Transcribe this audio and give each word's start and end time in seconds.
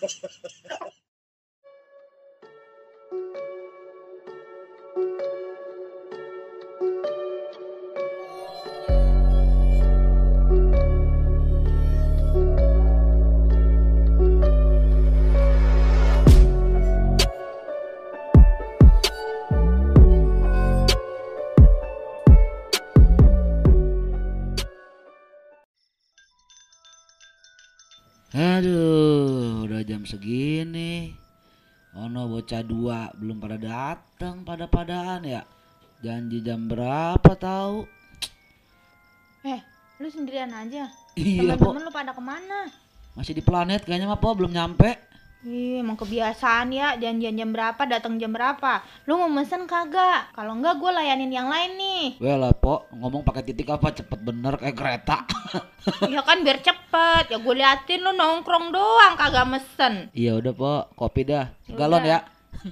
Ha 0.00 0.06
ha 0.22 0.28
ha. 0.28 0.37
Aduh, 28.28 29.64
udah 29.64 29.80
jam 29.88 30.04
segini. 30.04 31.16
Ono 31.96 32.28
bocah 32.28 32.60
dua 32.60 33.08
belum 33.16 33.40
pada 33.40 33.56
datang 33.56 34.44
pada 34.44 34.68
padaan 34.68 35.24
ya. 35.24 35.48
Janji 36.04 36.44
jam 36.44 36.68
berapa 36.68 37.32
tahu? 37.40 37.88
Eh, 39.48 39.64
lu 39.96 40.12
sendirian 40.12 40.52
aja. 40.52 40.92
Iya. 41.16 41.56
Temen-temen 41.56 41.88
lu 41.88 41.92
pada 41.92 42.12
ke 42.12 42.20
mana? 42.20 42.68
Masih 43.16 43.32
di 43.32 43.40
planet 43.40 43.88
kayaknya 43.88 44.12
mah, 44.12 44.20
Po, 44.20 44.36
belum 44.36 44.52
nyampe. 44.52 45.07
Ih, 45.46 45.78
emang 45.78 45.94
kebiasaan 45.94 46.74
ya, 46.74 46.98
janjian 46.98 47.38
jam 47.38 47.54
berapa, 47.54 47.78
datang 47.86 48.18
jam 48.18 48.34
berapa. 48.34 48.82
Lu 49.06 49.22
mau 49.22 49.30
mesen 49.30 49.70
kagak? 49.70 50.34
Kalau 50.34 50.58
enggak 50.58 50.82
gue 50.82 50.90
layanin 50.90 51.30
yang 51.30 51.46
lain 51.46 51.78
nih. 51.78 52.18
Weh 52.18 52.34
lah, 52.34 52.50
Po, 52.58 52.90
ngomong 52.90 53.22
pakai 53.22 53.46
titik 53.46 53.70
apa 53.70 53.94
cepet 53.94 54.18
bener 54.18 54.58
kayak 54.58 54.74
kereta. 54.74 55.22
ya 56.10 56.26
kan 56.26 56.42
biar 56.42 56.58
cepet. 56.58 57.30
Ya 57.30 57.38
gue 57.38 57.54
liatin 57.54 58.02
lu 58.02 58.10
nongkrong 58.18 58.74
doang 58.74 59.14
kagak 59.14 59.46
mesen. 59.46 60.10
iya 60.10 60.34
udah, 60.34 60.50
Po, 60.50 60.74
kopi 60.98 61.22
dah. 61.22 61.54
Ya 61.70 61.74
Galon 61.78 62.02
ya. 62.02 62.18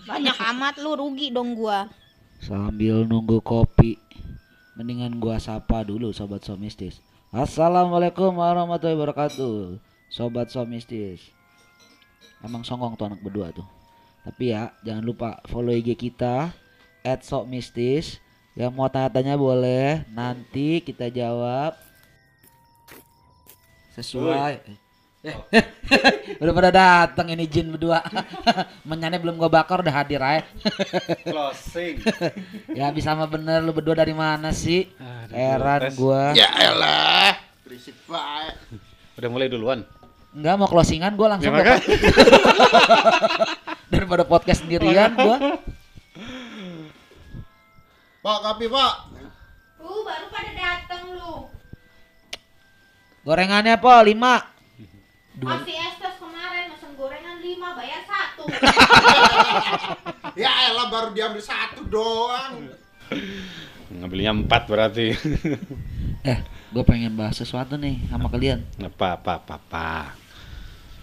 Banyak 0.03 0.35
amat 0.51 0.83
lu 0.83 0.99
rugi 0.99 1.31
dong 1.31 1.55
gua. 1.55 1.87
Sambil 2.43 3.07
nunggu 3.07 3.47
kopi, 3.47 3.95
mendingan 4.75 5.23
gua 5.23 5.39
sapa 5.39 5.87
dulu 5.87 6.11
sobat 6.11 6.43
somistis. 6.43 6.99
Assalamualaikum 7.31 8.35
warahmatullahi 8.35 8.99
wabarakatuh, 8.99 9.79
sobat 10.11 10.51
somistis. 10.51 11.23
Emang 12.45 12.63
songong 12.63 12.95
tuh 12.95 13.09
anak 13.11 13.21
berdua 13.21 13.51
tuh. 13.51 13.67
Tapi 14.27 14.51
ya 14.51 14.75
jangan 14.83 15.05
lupa 15.07 15.39
follow 15.47 15.71
IG 15.71 15.95
kita 15.95 16.51
@sokmistis. 17.23 18.19
Yang 18.57 18.73
mau 18.73 18.89
tanya-tanya 18.89 19.37
boleh, 19.37 20.09
nanti 20.09 20.81
kita 20.81 21.13
jawab 21.13 21.77
sesuai. 23.93 24.65
Eh, 25.27 25.35
udah 26.41 26.53
pada 26.55 26.71
datang 26.71 27.27
ini 27.35 27.45
jin 27.51 27.75
berdua. 27.75 28.01
Menyanyi 28.89 29.19
belum 29.19 29.37
gua 29.37 29.51
bakar 29.51 29.83
udah 29.83 29.91
hadir 29.91 30.23
aja. 30.23 30.47
Closing. 31.27 32.01
Ya 32.71 32.89
bisa 32.95 33.13
mah 33.13 33.27
bener 33.27 33.61
lu 33.61 33.75
berdua 33.75 33.99
dari 33.99 34.15
mana 34.15 34.55
sih? 34.55 34.87
Aduh, 34.97 35.35
Heran 35.35 35.81
gua. 35.99 36.31
Ya 36.33 36.49
elah, 36.57 37.37
berisik 37.67 37.99
banget. 38.07 38.55
Udah 39.19 39.29
mulai 39.29 39.51
duluan. 39.51 39.83
Enggak 40.37 40.55
mau 40.61 40.69
closingan 40.69 41.17
gua 41.17 41.33
langsung 41.33 41.49
Ya, 41.49 41.65
dapat. 41.65 41.81
Daripada 43.93 44.29
podcast 44.29 44.61
sendirian 44.61 45.17
gua. 45.17 45.57
Pak, 48.21 48.39
kopi 48.45 48.69
pak. 48.69 48.93
Lu 49.81 50.05
baru 50.05 50.29
pada 50.29 50.53
dateng 50.53 51.17
lu. 51.17 51.49
Gorengannya 53.25 53.81
po 53.81 53.89
5. 53.89 54.13
Dua. 55.41 55.57
Masih 55.57 55.73
estes 55.73 56.21
kemarin 56.21 56.69
mesen 56.69 56.93
gorengan 57.01 57.41
5 57.41 57.79
bayar 57.81 58.03
1. 58.05 58.45
Ya 60.37 60.53
elah 60.69 60.93
baru 60.93 61.17
diambil 61.17 61.41
satu 61.41 61.81
doang. 61.89 62.69
Ngambilnya 63.89 64.37
empat 64.37 64.69
berarti. 64.69 65.17
Eh, 66.21 66.39
gua 66.69 66.85
pengen 66.85 67.17
bahas 67.17 67.41
sesuatu 67.41 67.81
nih 67.81 68.05
sama 68.13 68.29
kalian. 68.29 68.61
apa 68.85 69.17
apa 69.17 69.41
apa 69.41 69.57
apa. 69.57 69.89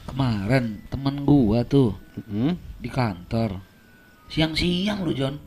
Kemarin 0.03 0.83
temen 0.87 1.23
gua 1.23 1.63
tuh 1.63 1.95
Hmm? 2.25 2.53
di 2.77 2.87
kantor. 2.87 3.57
Siang-siang 4.27 5.01
lu, 5.01 5.11
John. 5.11 5.39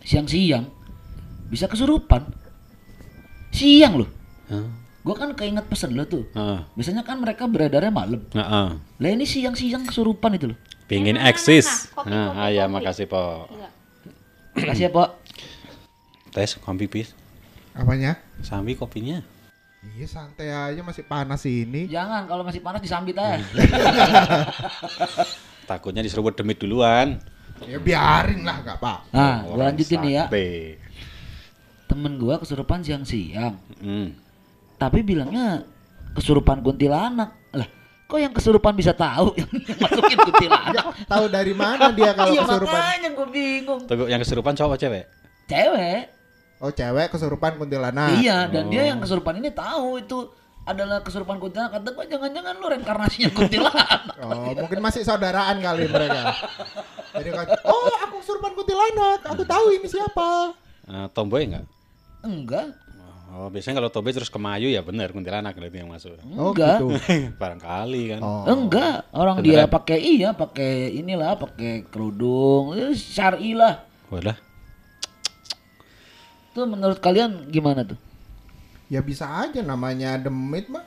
Siang-siang 0.00 0.64
bisa 1.48 1.66
kesurupan. 1.66 2.24
Siang 3.50 3.98
loh. 3.98 4.08
Hah? 4.48 4.64
Gua 5.00 5.14
kan 5.14 5.32
keinget 5.32 5.64
pesen 5.66 5.92
lo 5.92 6.04
tuh. 6.04 6.28
Ah, 6.32 6.68
Biasanya 6.74 7.00
kan 7.00 7.16
mereka 7.16 7.44
beredarnya 7.44 7.88
malam. 7.88 8.20
ah, 8.32 8.40
ah. 8.40 8.68
Lah 8.98 9.10
ini 9.10 9.24
siang-siang 9.24 9.84
kesurupan 9.84 10.36
itu 10.36 10.52
loh. 10.52 10.58
Pengen 10.84 11.16
Nah, 11.16 11.24
nah, 11.24 11.30
eksis. 11.30 11.92
nah, 11.94 12.04
nah. 12.04 12.26
Nah, 12.30 12.44
ah, 12.44 12.50
ya 12.50 12.64
makasih 12.64 13.04
po. 13.04 13.48
Iya. 13.48 13.68
Makasih 14.54 14.84
ya, 14.84 14.90
Pok. 14.90 15.10
Tes 16.28 16.50
kopi 16.56 16.86
pis. 16.86 17.14
Apanya? 17.72 18.18
Sambi 18.40 18.74
kopinya. 18.74 19.22
Iya 19.78 20.06
santai 20.10 20.50
aja 20.50 20.80
masih 20.82 21.06
panas 21.06 21.46
ini. 21.46 21.86
Jangan 21.86 22.26
kalau 22.26 22.42
masih 22.42 22.58
panas 22.58 22.82
disambit 22.82 23.14
aja. 23.14 23.38
Takutnya 25.70 26.02
diseruput 26.02 26.34
demit 26.34 26.58
duluan. 26.58 27.22
Ya 27.62 27.78
biarin 27.78 28.42
lah 28.42 28.58
gak 28.66 28.82
apa. 28.82 29.06
Nah, 29.14 29.46
gua 29.46 29.70
lanjutin 29.70 30.02
nih 30.02 30.12
ya. 30.18 30.24
Temen 31.86 32.18
gua 32.18 32.42
kesurupan 32.42 32.82
siang-siang. 32.82 33.54
Hmm. 33.78 34.18
Tapi 34.82 35.06
bilangnya 35.06 35.62
kesurupan 36.10 36.58
kuntilanak. 36.66 37.38
Lah, 37.54 37.68
kok 38.10 38.18
yang 38.18 38.34
kesurupan 38.34 38.74
bisa 38.74 38.90
tahu 38.98 39.30
yang 39.38 39.50
masukin 39.78 40.18
kuntilanak? 40.26 40.84
Tahu 41.06 41.24
dari 41.30 41.54
mana 41.54 41.94
dia 41.94 42.18
kalau 42.18 42.34
iya, 42.34 42.42
kesurupan? 42.42 42.82
makanya 42.82 43.08
gua 43.14 43.28
bingung. 43.30 43.80
Tunggu 43.86 44.10
yang 44.10 44.18
kesurupan 44.26 44.58
cowok 44.58 44.74
apa 44.74 44.76
cewek? 44.82 45.04
Cewek. 45.46 46.17
Oh 46.58 46.68
cewek 46.68 47.08
kesurupan 47.08 47.54
kuntilanak. 47.54 48.18
iya, 48.18 48.46
dan 48.46 48.66
dia 48.66 48.82
Oh. 48.82 48.86
yang 48.86 48.98
kesurupan 48.98 49.38
ini 49.38 49.48
tahu 49.48 49.98
itu 49.98 50.26
adalah 50.62 51.00
kesurupan 51.00 51.38
kuntilanak. 51.38 51.70
Kata 51.72 51.88
gua 51.88 52.04
jangan-jangan 52.04 52.54
lu 52.54 52.66
reinkarnasinya 52.68 53.30
kuntilanak. 53.30 54.00
Oh 54.18 54.50
mungkin 54.52 54.78
masih 54.78 55.02
saudaraan 55.02 55.56
kali 55.56 55.86
mereka. 55.86 56.34
Jadi 57.14 57.30
kan, 57.30 57.46
oh 57.64 57.86
aku 58.00 58.18
kesurupan 58.18 58.52
kuntilanak, 58.52 59.22
aku 59.24 59.42
tahu 59.42 59.70
ini 59.72 59.86
siapa. 59.86 60.52
Ah, 60.84 61.06
tomboy 61.08 61.46
enggak? 61.46 61.64
Enggak. 62.20 62.74
Oh, 63.28 63.46
biasanya 63.46 63.78
kalau 63.78 63.88
tomboy 63.88 64.10
terus 64.10 64.26
kemayu 64.26 64.66
ya 64.66 64.80
bener 64.80 65.12
kuntilanak 65.12 65.52
berarti 65.52 65.78
yang 65.78 65.86
masuk. 65.86 66.18
Oh 66.34 66.50
Enggak. 66.50 66.80
gitu. 66.80 66.86
Barangkali 67.40 68.02
kan. 68.10 68.20
Oh. 68.20 68.42
Enggak, 68.44 69.06
orang 69.12 69.38
dia 69.38 69.62
Beneran? 69.62 69.70
pakai 69.70 69.98
iya, 70.00 70.28
pakai 70.32 70.72
inilah, 70.92 71.38
pakai 71.38 71.86
kerudung, 71.86 72.74
eh, 72.74 72.90
syar'i 72.92 73.52
lah. 73.52 73.86
Walah. 74.08 74.34
Tuh 76.52 76.64
menurut 76.64 76.98
kalian 76.98 77.48
gimana 77.48 77.84
tuh? 77.84 77.98
Ya 78.88 79.04
bisa 79.04 79.28
aja 79.28 79.60
namanya 79.60 80.16
demit 80.16 80.66
mah. 80.72 80.84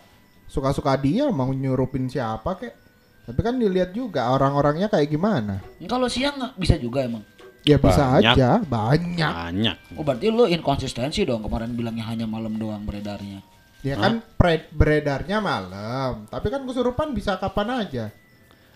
Suka-suka 0.50 0.98
dia 0.98 1.30
mau 1.32 1.54
nyurupin 1.54 2.10
siapa 2.10 2.58
kek. 2.58 2.74
Tapi 3.22 3.40
kan 3.40 3.56
dilihat 3.56 3.94
juga 3.94 4.34
orang-orangnya 4.34 4.90
kayak 4.90 5.08
gimana. 5.08 5.62
Kalau 5.86 6.10
siang 6.10 6.36
nggak 6.42 6.54
bisa 6.58 6.76
juga 6.82 7.06
emang. 7.06 7.24
Ya 7.62 7.78
bisa 7.78 8.18
Banyak. 8.18 8.34
aja, 8.34 8.50
banyak. 8.66 9.32
Banyak. 9.32 9.78
Oh 9.94 10.02
berarti 10.02 10.34
lu 10.34 10.50
inkonsistensi 10.50 11.22
dong 11.30 11.46
kemarin 11.46 11.78
bilangnya 11.78 12.10
hanya 12.10 12.26
malam 12.26 12.58
doang 12.58 12.82
beredarnya. 12.82 13.46
Ya 13.86 13.98
kan 13.98 14.26
pre- 14.38 14.66
beredarnya 14.74 15.38
malam, 15.42 16.26
tapi 16.30 16.50
kan 16.50 16.66
kesurupan 16.66 17.14
bisa 17.14 17.38
kapan 17.38 17.86
aja. 17.86 18.06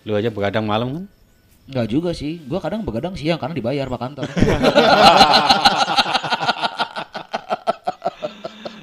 Lu 0.05 0.13
aja 0.13 0.29
begadang 0.29 0.69
malam 0.69 0.93
kan? 0.93 1.05
Enggak 1.65 1.87
juga 1.89 2.13
sih, 2.13 2.45
gua 2.45 2.61
kadang 2.61 2.85
begadang 2.85 3.17
siang 3.17 3.41
karena 3.41 3.57
dibayar 3.57 3.89
pak 3.89 4.01
kantor. 4.05 4.25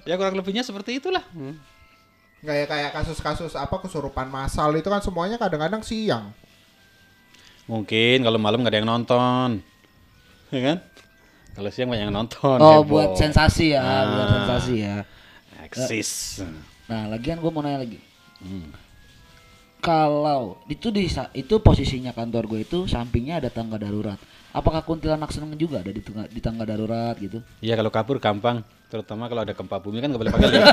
Ya 0.02 0.18
kurang 0.18 0.34
lebihnya 0.34 0.66
seperti 0.66 0.98
itulah. 0.98 1.22
Hmm. 1.30 1.58
Nggak 2.42 2.56
ya 2.58 2.66
kayak 2.66 2.90
kasus-kasus 2.90 3.54
apa 3.54 3.78
kesurupan 3.78 4.26
massal 4.26 4.74
itu 4.74 4.90
kan 4.90 4.98
semuanya 4.98 5.38
kadang-kadang 5.38 5.82
siang. 5.86 6.34
Mungkin 7.70 8.26
kalau 8.26 8.38
malam 8.42 8.66
nggak 8.66 8.72
ada 8.74 8.80
yang 8.82 8.90
nonton. 8.90 9.50
Ya 10.50 10.60
kan? 10.74 10.78
Kalau 11.52 11.70
siang 11.70 11.88
banyak 11.88 12.10
yang 12.10 12.16
nonton. 12.16 12.58
oh 12.58 12.82
heboh. 12.82 12.88
buat 12.88 13.10
sensasi 13.14 13.76
ya, 13.76 13.80
Ah. 13.80 14.04
buat 14.10 14.28
sensasi 14.36 14.74
ya. 14.82 14.96
Eksis. 15.62 16.42
Nah 16.90 17.06
lagian 17.06 17.38
gua 17.38 17.54
mau 17.54 17.62
nanya 17.62 17.86
lagi. 17.86 18.02
Hmm. 18.42 18.74
Kalau 19.82 20.62
itu 20.70 20.94
di 20.94 21.10
itu 21.10 21.54
posisinya 21.58 22.14
kantor 22.14 22.46
gue 22.46 22.60
itu 22.62 22.86
sampingnya 22.86 23.42
ada 23.42 23.50
tangga 23.50 23.82
darurat. 23.82 24.14
Apakah 24.54 24.86
kuntilanak 24.86 25.34
seneng 25.34 25.58
juga 25.58 25.82
ada 25.82 25.90
di 25.90 25.98
tangga, 25.98 26.30
di 26.30 26.38
tangga 26.38 26.62
darurat 26.62 27.18
gitu? 27.18 27.42
Iya 27.58 27.74
kalau 27.74 27.90
kabur 27.90 28.22
gampang. 28.22 28.62
Terutama 28.92 29.24
kalau 29.24 29.40
ada 29.40 29.56
gempa 29.56 29.80
bumi 29.80 30.04
kan 30.04 30.12
nggak 30.12 30.20
boleh 30.20 30.32
pakai 30.36 30.48
lift. 30.52 30.68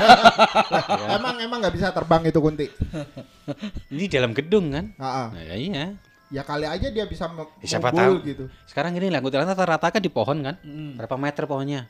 Emang 1.16 1.40
emang 1.40 1.58
nggak 1.64 1.72
bisa 1.72 1.88
terbang 1.88 2.20
itu 2.28 2.36
kunti. 2.36 2.68
Ini 3.96 4.04
dalam 4.12 4.36
gedung 4.36 4.68
kan? 4.68 4.92
Ah, 5.00 5.08
ah. 5.08 5.26
Nah, 5.32 5.40
ya 5.40 5.56
iya. 5.56 5.84
Ya 6.28 6.44
kali 6.44 6.68
aja 6.68 6.92
dia 6.92 7.08
bisa 7.08 7.32
Ya, 7.64 7.64
siapa 7.64 7.88
tahu. 7.88 8.20
gitu. 8.28 8.44
Sekarang 8.68 8.92
gini 8.92 9.08
lah, 9.08 9.24
kuntilanak 9.24 9.56
rata-rata 9.56 9.88
kan 9.88 10.04
di 10.04 10.12
pohon 10.12 10.36
kan? 10.44 10.60
Hmm. 10.60 11.00
Berapa 11.00 11.16
meter 11.16 11.48
pohonnya? 11.48 11.88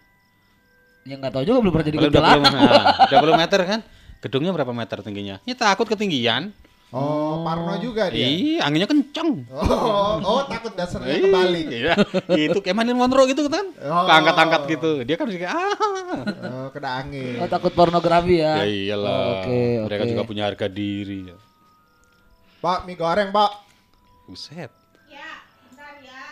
Ya 1.03 1.19
nggak 1.19 1.35
tahu 1.35 1.43
juga 1.50 1.59
belum 1.67 1.73
pernah 1.75 1.87
jadi 1.91 1.99
20, 1.99 2.06
kuntilanak. 2.06 2.53
nah, 3.11 3.35
20 3.35 3.43
meter 3.43 3.61
kan? 3.67 3.81
Gedungnya 4.23 4.50
berapa 4.55 4.71
meter 4.71 4.99
tingginya? 5.03 5.37
Ya 5.43 5.59
takut 5.59 5.91
ketinggian. 5.91 6.55
Oh, 6.91 7.47
Parno 7.47 7.79
juga 7.79 8.11
dia. 8.11 8.27
Iya, 8.27 8.67
anginnya 8.67 8.91
kenceng. 8.91 9.47
Oh, 9.55 10.19
oh 10.19 10.41
takut 10.51 10.75
dasarnya 10.75 11.23
kebalik. 11.23 11.67
Iya, 11.71 11.95
itu 12.51 12.59
kayak 12.59 12.83
Marilyn 12.83 12.99
Monroe 12.99 13.31
gitu 13.31 13.47
kan. 13.47 13.63
Oh. 13.79 14.11
Keangkat-angkat 14.11 14.63
gitu. 14.75 14.91
Dia 15.07 15.15
kan 15.15 15.31
kayak 15.31 15.55
ah. 15.55 15.75
Oh, 16.51 16.67
kena 16.75 16.91
angin. 16.99 17.39
Oh, 17.39 17.47
takut 17.47 17.71
pornografi 17.79 18.43
ya. 18.43 18.67
Ya 18.67 18.67
iyalah. 18.67 19.07
Oh, 19.07 19.31
Oke, 19.39 19.63
Mereka 19.87 20.03
oke. 20.03 20.11
juga 20.11 20.23
punya 20.27 20.43
harga 20.51 20.67
diri. 20.67 21.31
Pak, 22.59 22.91
mie 22.91 22.99
goreng, 22.99 23.31
Pak. 23.31 23.51
Buset. 24.27 24.75
Ya, 25.07 25.31
bentar 25.71 25.95
ya. 26.03 26.23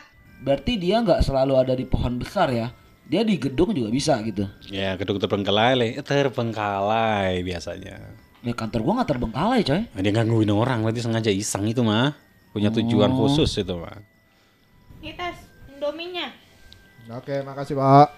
Berarti 0.43 0.72
dia 0.75 0.99
nggak 1.06 1.22
selalu 1.22 1.54
ada 1.54 1.78
di 1.78 1.87
pohon 1.87 2.19
besar 2.19 2.50
ya. 2.50 2.75
Dia 3.06 3.22
di 3.22 3.38
gedung 3.38 3.70
juga 3.70 3.94
bisa 3.94 4.19
gitu. 4.26 4.44
Ya, 4.69 4.99
gedung 4.99 5.22
terbengkalai, 5.22 6.02
terbengkalai 6.02 7.46
biasanya. 7.46 8.26
Ya 8.46 8.55
kantor 8.55 8.81
gua 8.87 8.93
nggak 9.02 9.11
terbengkalai 9.11 9.61
coy. 9.67 9.82
Nah, 9.90 10.00
dia 10.00 10.12
gangguin 10.14 10.52
orang, 10.55 10.87
berarti 10.87 11.02
sengaja 11.02 11.31
iseng 11.35 11.67
itu 11.67 11.82
mah. 11.82 12.14
Punya 12.55 12.70
tujuan 12.70 13.11
Oh. 13.11 13.26
khusus 13.26 13.50
itu 13.58 13.75
mah. 13.75 13.99
Nih 15.02 15.14
tes, 15.14 15.37
Indominya. 15.75 16.31
Oke, 17.19 17.43
makasih, 17.43 17.75
Pak. 17.75 18.08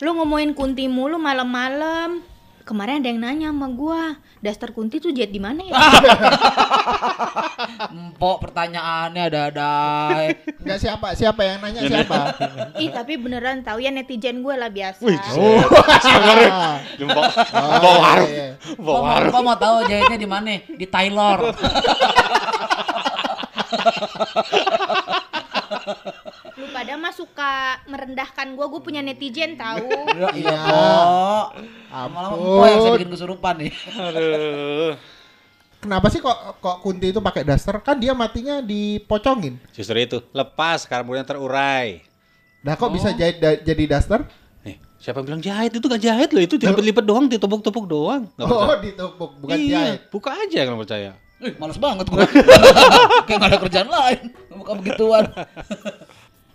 Lu 0.00 0.14
ngomongin 0.14 0.54
kunti 0.54 0.86
mulu 0.86 1.18
malam-malam. 1.18 2.22
Kemarin 2.70 3.02
ada 3.02 3.10
yang 3.10 3.18
nanya 3.18 3.50
sama 3.50 3.66
gua, 3.74 4.14
daster 4.38 4.70
kunti 4.70 5.02
tuh 5.02 5.10
jet 5.10 5.34
di 5.34 5.42
mana 5.42 5.58
ya? 5.58 5.74
Empok 7.90 8.46
pertanyaannya 8.46 9.22
ada-ada. 9.26 9.74
Enggak 10.62 10.78
siapa? 10.78 11.18
Siapa 11.18 11.42
yang 11.42 11.58
nanya 11.66 11.82
siapa? 11.82 12.30
Ih, 12.78 12.94
tapi 12.94 13.18
beneran 13.18 13.66
tahu 13.66 13.82
ya 13.82 13.90
netizen 13.90 14.38
gue 14.38 14.54
lah 14.54 14.70
biasa. 14.70 15.02
Oh. 15.02 15.10
Jempol. 16.94 17.26
Oh, 17.26 17.78
Bawa 17.82 17.96
warung. 17.98 18.30
iya, 18.30 18.54
iya. 18.54 18.78
Bawa 18.78 18.78
Kok 18.78 18.86
mau, 18.86 19.02
warung. 19.02 19.32
kok 19.34 19.42
mau 19.42 19.58
tahu 19.58 19.76
jahitnya 19.90 20.18
di 20.22 20.28
mana? 20.30 20.62
Di 20.62 20.86
Taylor. 20.86 21.38
Suka 27.50 27.58
merendahkan 27.90 28.46
gua, 28.54 28.70
gua 28.70 28.78
punya 28.78 29.02
netizen 29.02 29.58
tahu. 29.58 29.90
Iya. 30.30 30.54
Empok. 30.54 31.46
Lama-lama 31.90 32.38
yang 32.64 32.78
saya 32.78 32.92
bikin 32.94 33.10
kesurupan 33.10 33.54
nih. 33.58 33.72
Aduh. 33.90 34.94
Kenapa 35.80 36.06
sih 36.06 36.20
kok 36.20 36.30
kok 36.60 36.78
Kunti 36.78 37.10
itu 37.10 37.18
pakai 37.18 37.42
daster? 37.42 37.82
Kan 37.82 37.98
dia 37.98 38.14
matinya 38.14 38.62
dipocongin. 38.62 39.58
Justru 39.72 39.98
itu, 39.98 40.22
lepas 40.30 40.86
kemudian 40.86 41.26
terurai. 41.26 42.06
Nah, 42.62 42.78
kok 42.78 42.94
bisa 42.94 43.10
jahit 43.10 43.42
da- 43.42 43.58
jadi 43.58 43.82
daster? 43.90 44.22
Nih, 44.62 44.78
siapa 44.94 45.18
yang 45.18 45.26
bilang 45.26 45.42
jahit? 45.42 45.72
Itu 45.72 45.90
gak 45.90 45.98
jahit 46.00 46.30
loh, 46.30 46.42
itu 46.44 46.54
dilipet-lipet 46.54 47.02
doang, 47.02 47.26
ditopok-topok 47.26 47.84
doang. 47.84 48.22
Nggak 48.36 48.46
Oh, 48.46 48.76
ditupuk, 48.78 49.30
bukan 49.40 49.56
iya, 49.58 49.74
jahit. 49.96 50.00
buka 50.06 50.30
aja 50.38 50.60
kalau 50.62 50.78
percaya. 50.78 51.10
Ih, 51.40 51.56
males 51.56 51.80
banget 51.80 52.06
gua. 52.06 52.22
Kayak 53.26 53.38
gak 53.40 53.48
ada 53.48 53.58
kerjaan 53.58 53.88
lain. 53.88 54.20
Bukan 54.52 54.74
begituan. 54.78 55.24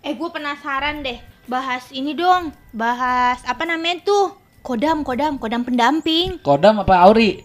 Eh, 0.06 0.14
gua 0.14 0.30
penasaran 0.30 1.02
deh. 1.02 1.18
Bahas 1.50 1.90
ini 1.90 2.14
dong. 2.14 2.54
Bahas 2.70 3.42
apa 3.42 3.66
namanya 3.66 4.06
tuh? 4.06 4.38
Kodam, 4.62 5.06
kodam, 5.06 5.38
kodam 5.38 5.62
pendamping. 5.62 6.42
Kodam 6.42 6.82
apa 6.82 7.06
Auri? 7.06 7.38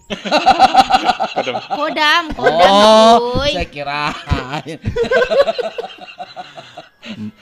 Kodam, 1.70 2.34
kodam, 2.34 2.72
Oh, 2.82 3.38
cuy. 3.38 3.54
saya 3.54 3.70
kirain. 3.70 4.78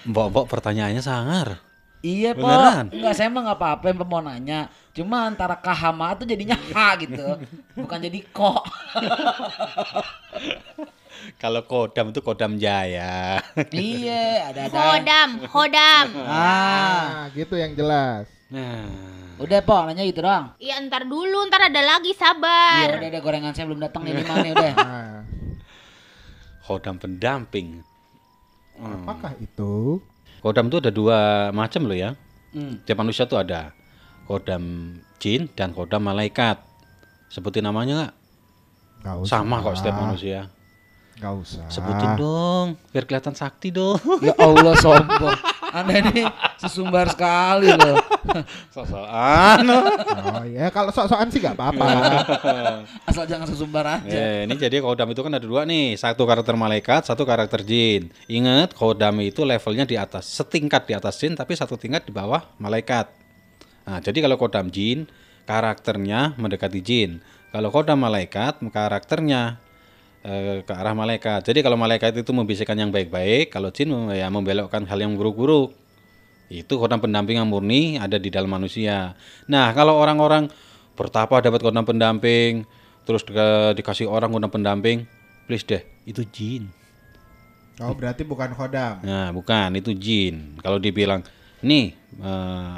Mbok-mbok 0.03 0.51
pertanyaannya 0.51 0.99
sangar. 0.99 1.63
Iya, 1.99 2.31
Beneran? 2.35 2.91
Pak. 2.91 2.95
Enggak, 2.95 3.13
saya 3.15 3.27
mah 3.31 3.41
nggak 3.43 3.59
apa-apa 3.59 3.85
yang 3.91 3.97
mau 4.07 4.23
nanya. 4.23 4.71
Cuma 4.95 5.27
antara 5.27 5.55
kahama 5.59 6.15
tuh 6.15 6.27
jadinya 6.27 6.55
ha 6.75 6.95
gitu. 6.99 7.39
Bukan 7.75 7.99
jadi 8.03 8.19
kok. 8.35 8.63
Kalau 11.35 11.63
kodam 11.63 12.11
itu 12.11 12.19
kodam 12.19 12.55
jaya. 12.55 13.39
iya, 13.71 14.49
ada-ada. 14.49 14.71
Kodam, 14.71 15.29
kodam. 15.47 16.05
Ah, 16.23 16.29
Nah, 16.29 17.23
gitu 17.31 17.55
yang 17.55 17.73
jelas. 17.73 18.27
Nah, 18.49 18.89
udah, 19.37 19.61
Pok, 19.61 19.87
nanya 19.87 20.03
gitu 20.03 20.25
doang. 20.25 20.57
Iya, 20.57 20.81
ntar 20.83 21.05
dulu, 21.05 21.45
ntar 21.45 21.69
ada 21.69 21.81
lagi, 21.85 22.11
Iya, 22.11 22.17
sabar. 22.17 22.87
udah 22.97 23.09
deh 23.09 23.21
gorengan 23.21 23.53
saya 23.53 23.69
belum 23.69 23.79
datang 23.79 24.01
nih 24.03 24.13
lima 24.17 24.33
nih 24.41 24.51
udah. 24.51 24.73
Kodam 26.65 26.95
pendamping. 26.97 27.81
Hmm. 28.79 29.03
apakah 29.03 29.35
itu? 29.37 29.99
Kodam 30.39 30.71
itu 30.71 30.79
ada 30.79 30.91
dua 30.93 31.19
macam 31.51 31.83
loh 31.83 31.97
ya. 31.97 32.15
Hmm. 32.55 32.79
Tiap 32.87 32.97
manusia 32.97 33.27
tuh 33.27 33.43
ada 33.43 33.75
kodam 34.23 34.95
jin 35.19 35.51
dan 35.51 35.75
kodam 35.75 35.99
malaikat. 35.99 36.57
Sebutin 37.27 37.67
namanya 37.67 37.93
nggak? 37.93 38.13
Sama 39.27 39.59
kok 39.59 39.77
setiap 39.77 39.99
manusia. 39.99 40.47
Gak 41.19 41.35
usah. 41.35 41.67
Sebutin 41.67 42.15
dong, 42.15 42.79
biar 42.95 43.03
kelihatan 43.03 43.35
sakti 43.35 43.75
dong. 43.75 43.99
Ya 44.23 44.31
Allah 44.39 44.71
sombong. 44.79 45.35
Anda 45.69 45.99
ini 45.99 46.23
sesumbar 46.55 47.11
sekali 47.11 47.75
loh. 47.75 47.99
Sosokan. 48.73 49.67
Oh 49.67 50.43
ya, 50.47 50.71
kalau 50.71 50.95
sok-sokan 50.95 51.27
sih 51.27 51.43
gak 51.43 51.59
apa-apa. 51.59 51.87
Asal 53.11 53.27
jangan 53.27 53.51
sesumbar 53.51 53.99
aja. 53.99 54.07
Ya, 54.07 54.47
ini 54.47 54.55
jadi 54.55 54.79
kodam 54.79 55.11
itu 55.11 55.19
kan 55.19 55.35
ada 55.35 55.43
dua 55.43 55.67
nih, 55.67 55.99
satu 55.99 56.23
karakter 56.23 56.55
malaikat, 56.55 57.03
satu 57.03 57.27
karakter 57.27 57.67
jin. 57.67 58.15
Ingat, 58.31 58.71
kodam 58.71 59.19
itu 59.19 59.43
levelnya 59.43 59.83
di 59.83 59.99
atas, 59.99 60.23
setingkat 60.23 60.87
di 60.87 60.95
atas 60.95 61.19
jin, 61.19 61.35
tapi 61.35 61.51
satu 61.51 61.75
tingkat 61.75 62.07
di 62.07 62.15
bawah 62.15 62.47
malaikat. 62.63 63.11
Nah, 63.83 63.99
jadi 63.99 64.23
kalau 64.23 64.39
kodam 64.39 64.71
jin, 64.71 65.03
karakternya 65.43 66.39
mendekati 66.39 66.79
jin. 66.79 67.19
Kalau 67.51 67.73
kodam 67.73 67.99
malaikat, 67.99 68.61
karakternya 68.71 69.59
eh, 70.23 70.61
ke 70.63 70.73
arah 70.73 70.95
malaikat. 70.95 71.45
Jadi 71.45 71.59
kalau 71.63 71.77
malaikat 71.79 72.15
itu 72.15 72.31
membisikkan 72.31 72.75
yang 72.75 72.91
baik-baik, 72.91 73.53
kalau 73.53 73.71
jin 73.71 73.91
ya 74.11 74.27
membelokkan 74.27 74.83
hal 74.87 74.99
yang 74.99 75.15
buruk-buruk. 75.15 75.75
Itu 76.49 76.81
kodam 76.81 76.97
pendamping 76.97 77.37
yang 77.37 77.45
murni 77.45 78.01
ada 78.01 78.17
di 78.17 78.33
dalam 78.33 78.49
manusia. 78.49 79.13
Nah, 79.45 79.69
kalau 79.77 80.01
orang-orang 80.01 80.49
bertapa 80.97 81.45
dapat 81.45 81.61
kodam 81.61 81.85
pendamping, 81.85 82.65
terus 83.05 83.21
di- 83.21 83.73
dikasih 83.77 84.09
orang 84.09 84.33
kodam 84.33 84.49
pendamping, 84.49 85.05
please 85.45 85.61
deh, 85.61 85.85
itu 86.09 86.25
jin. 86.33 86.73
Oh, 87.79 87.93
berarti 87.95 88.25
bukan 88.25 88.57
kodam. 88.57 88.99
Nah, 89.05 89.29
bukan, 89.31 89.71
itu 89.77 89.95
jin. 89.95 90.59
Kalau 90.59 90.81
dibilang, 90.81 91.23
nih, 91.63 91.95
eh, 92.17 92.77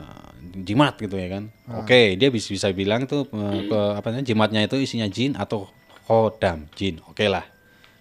jimat 0.68 1.00
gitu 1.00 1.16
ya 1.16 1.28
kan. 1.40 1.44
Oke, 1.80 2.20
dia 2.20 2.28
bisa 2.28 2.52
bisa 2.52 2.68
bilang 2.76 3.07
tuh 3.07 3.26
eh, 3.31 3.60
ke 3.66 3.80
apa 3.98 4.07
namanya 4.12 4.28
jimatnya 4.28 4.62
itu 4.68 4.78
isinya 4.78 5.07
jin 5.07 5.33
atau 5.40 5.71
kodam 6.08 6.72
jin. 6.74 7.04
Oke 7.10 7.28
lah. 7.28 7.44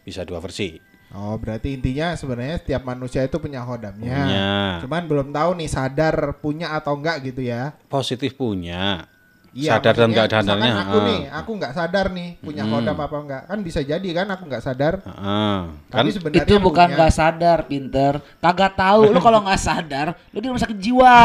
Bisa 0.06 0.22
dua 0.22 0.38
versi. 0.38 0.78
Oh, 1.10 1.34
berarti 1.42 1.74
intinya 1.74 2.14
sebenarnya 2.14 2.62
setiap 2.62 2.86
manusia 2.86 3.26
itu 3.26 3.42
punya 3.42 3.66
kodamnya. 3.66 4.14
Punya. 4.14 4.50
Cuman 4.86 5.02
belum 5.10 5.28
tahu 5.34 5.50
nih 5.58 5.66
sadar 5.66 6.38
punya 6.38 6.70
atau 6.78 6.94
enggak 6.94 7.26
gitu 7.26 7.42
ya. 7.42 7.74
Positif 7.90 8.38
punya. 8.38 9.09
Iya, 9.50 9.76
Sadar 9.76 9.94
dan 9.96 10.08
nggak 10.10 10.30
sadarnya. 10.30 10.72
Aku 10.80 10.94
ah. 10.94 11.02
nih, 11.02 11.20
aku 11.26 11.50
nggak 11.58 11.72
sadar 11.74 12.06
nih 12.10 12.28
punya 12.38 12.62
Hmm. 12.62 12.72
kodam 12.72 12.96
apa 12.96 13.16
enggak. 13.18 13.42
Kan 13.44 13.58
bisa 13.60 13.80
jadi 13.82 14.08
kan 14.12 14.26
aku 14.30 14.42
nggak 14.46 14.62
sadar. 14.62 14.94
Ah, 15.04 15.74
kan 15.86 16.02
Tapi 16.02 16.10
sebenarnya 16.14 16.44
itu 16.44 16.54
bukan 16.56 16.86
punya. 16.86 16.94
nggak 16.94 17.12
sadar, 17.12 17.58
pinter. 17.66 18.12
Kagak 18.38 18.72
tahu. 18.74 19.10
Lu 19.10 19.18
kalau 19.18 19.42
nggak 19.42 19.58
sadar, 19.58 20.06
lu 20.30 20.38
di 20.38 20.46
rumah 20.46 20.62
sakit 20.62 20.78
jiwa. 20.78 21.16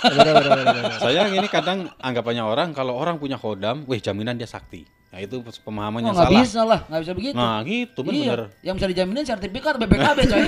Bener, 0.00 0.32
bener, 0.34 0.50
bener, 0.50 0.64
bener. 0.80 0.92
saya 0.96 1.20
ini 1.28 1.44
kadang 1.46 1.78
anggapannya 1.98 2.40
orang 2.42 2.68
kalau 2.72 2.94
orang 2.94 3.16
punya 3.16 3.36
kodam, 3.36 3.84
wih 3.84 3.98
jaminan 3.98 4.34
dia 4.34 4.48
sakti. 4.48 4.88
Nah, 5.08 5.20
itu 5.20 5.36
pemahaman 5.62 6.00
Oh, 6.00 6.04
yang 6.04 6.14
nggak 6.14 6.24
salah. 6.26 6.40
bisa 6.40 6.60
lah, 6.62 6.80
nggak 6.84 7.00
bisa 7.00 7.12
begitu. 7.12 7.34
Nah, 7.34 7.58
gitu 7.62 8.00
iya, 8.02 8.08
bener. 8.08 8.40
yang 8.60 8.74
bisa 8.76 8.86
dijaminin 8.86 9.24
sertifikat 9.24 9.76
BPKB 9.76 10.18
coy. 10.26 10.40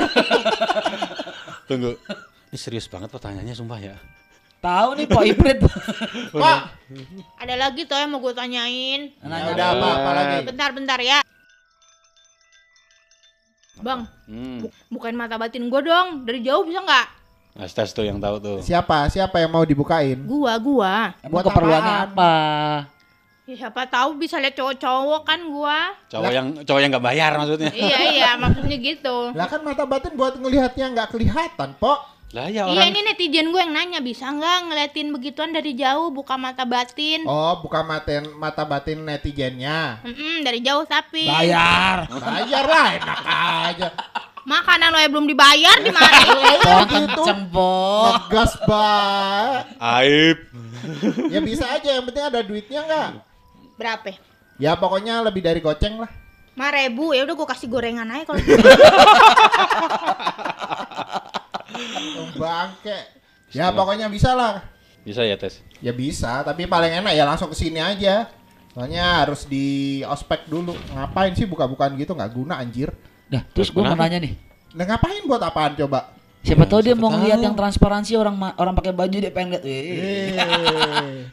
Tunggu. 1.69 1.91
Ini 2.49 2.57
serius 2.57 2.85
banget 2.85 3.09
pertanyaannya 3.09 3.55
sumpah 3.55 3.79
ya. 3.79 3.97
Tahu 4.61 4.89
nih 4.95 5.07
Pak 5.07 5.25
Iprit. 5.27 5.59
Pak, 6.37 6.59
Ada 7.37 7.55
lagi 7.57 7.85
tuh 7.85 7.97
yang 7.97 8.11
mau 8.11 8.21
gue 8.21 8.33
tanyain. 8.33 9.09
ya 9.11 9.25
Nanya 9.25 9.51
udah 9.51 9.67
apa, 9.71 9.87
apa 9.91 10.11
lagi? 10.15 10.37
Bentar-bentar 10.45 10.99
ya. 10.99 11.19
Bang, 13.81 14.05
Hmm. 14.25 14.61
bu- 14.61 14.73
bukain 14.91 15.17
mata 15.17 15.35
batin 15.35 15.65
gue 15.65 15.81
dong. 15.81 16.23
Dari 16.23 16.41
jauh 16.41 16.63
bisa 16.63 16.81
nggak? 16.81 17.07
Tes 17.67 17.91
tuh 17.91 18.05
yang 18.05 18.17
tahu 18.17 18.37
tuh. 18.39 18.57
Siapa? 18.61 19.09
Siapa 19.09 19.37
yang 19.37 19.51
mau 19.51 19.65
dibukain? 19.65 20.21
Gua, 20.23 20.55
gua. 20.57 21.13
Emang 21.19 21.33
Buat 21.35 21.45
keperluannya 21.47 21.93
apaan? 21.93 22.09
apa? 22.09 22.35
Ya, 23.43 23.55
siapa 23.59 23.83
tahu 23.85 24.15
bisa 24.15 24.39
lihat 24.39 24.55
cowok-cowok 24.55 25.23
kan 25.25 25.41
gua. 25.43 25.91
Cowok 26.07 26.31
yang 26.31 26.47
cowok 26.63 26.81
yang 26.81 26.91
nggak 26.95 27.03
bayar 27.05 27.33
maksudnya. 27.35 27.73
iya 27.75 27.99
iya, 28.13 28.31
maksudnya 28.37 28.77
gitu. 28.77 29.35
Lah 29.35 29.49
kan 29.49 29.61
mata 29.61 29.83
batin 29.83 30.15
buat 30.15 30.37
ngelihatnya 30.37 30.87
nggak 30.91 31.09
kelihatan, 31.11 31.75
Pok. 31.75 31.99
Lah 32.31 32.47
ya 32.47 32.63
Iya 32.63 32.79
orang 32.79 32.95
ini 32.95 33.01
netizen 33.03 33.51
gue 33.51 33.59
yang 33.59 33.75
nanya 33.75 33.99
bisa 33.99 34.31
nggak 34.31 34.71
ngeliatin 34.71 35.11
begituan 35.11 35.51
dari 35.51 35.75
jauh 35.75 36.09
buka 36.09 36.39
mata 36.39 36.63
batin? 36.63 37.27
Oh, 37.27 37.59
bukan 37.59 37.83
mata 37.83 38.23
mata 38.39 38.63
batin 38.63 39.03
netizennya. 39.03 39.99
Mm-mm, 40.07 40.47
dari 40.47 40.63
jauh 40.63 40.87
tapi 40.87 41.27
Bayar. 41.27 42.07
Bayar 42.07 42.65
lah, 42.65 42.87
enak 42.95 43.21
aja. 43.67 43.89
makanan 44.41 44.89
lo 44.89 44.99
yang 44.99 45.11
belum 45.11 45.27
dibayar 45.27 45.77
di 45.79 45.91
mana? 45.91 46.17
Pohon 46.65 46.87
gitu. 46.87 47.19
kenceng, 47.19 47.41
Po. 47.51 47.71
Ngegas 48.09 48.53
banget. 48.63 49.65
aib. 49.77 50.39
Ya 51.29 51.41
bisa 51.43 51.67
aja, 51.67 51.89
yang 51.93 52.07
penting 52.07 52.25
ada 52.25 52.41
duitnya 52.41 52.81
nggak? 52.87 53.09
Berapa? 53.75 54.17
Ya 54.57 54.79
pokoknya 54.79 55.19
lebih 55.21 55.43
dari 55.43 55.59
goceng 55.59 55.99
lah. 55.99 56.11
Lima 56.51 56.69
ribu 56.71 57.11
ya 57.11 57.25
udah 57.25 57.35
gue 57.35 57.49
kasih 57.49 57.67
gorengan 57.67 58.07
aja 58.07 58.23
kalau 58.23 58.39
Oh, 58.39 58.45
Bangke. 62.37 62.99
Ya 63.51 63.75
pokoknya 63.75 64.07
bisa 64.07 64.35
lah. 64.35 64.63
Bisa 65.03 65.25
ya 65.25 65.35
tes. 65.35 65.59
Ya 65.81 65.91
bisa, 65.91 66.45
tapi 66.45 66.69
paling 66.69 67.03
enak 67.03 67.13
ya 67.17 67.25
langsung 67.25 67.51
ke 67.51 67.57
sini 67.57 67.81
aja. 67.81 68.29
Soalnya 68.71 69.27
harus 69.27 69.49
di 69.49 70.01
ospek 70.07 70.47
dulu. 70.47 70.77
Ngapain 70.95 71.35
sih 71.35 71.49
buka-bukaan 71.49 71.99
gitu 71.99 72.15
nggak 72.15 72.31
guna 72.31 72.61
anjir. 72.63 72.95
Dah, 73.27 73.43
terus 73.51 73.71
gue 73.75 73.83
mau 73.83 73.97
nanya 73.99 74.23
nih. 74.23 74.35
Nah 74.77 74.85
ngapain 74.87 75.27
buat 75.27 75.43
apaan 75.43 75.75
coba? 75.75 76.15
Siapa 76.41 76.65
tahu 76.65 76.81
dia 76.81 76.97
siapa 76.97 77.03
mau 77.05 77.11
ngeliat 77.13 77.37
yang 77.43 77.53
transparansi 77.53 78.17
orang 78.17 78.33
orang 78.57 78.73
pakai 78.73 78.93
baju 78.97 79.17
dia 79.19 79.33
pengen 79.35 79.59
lihat. 79.59 79.63
Wih. 79.67 79.77
Eh, 79.77 80.33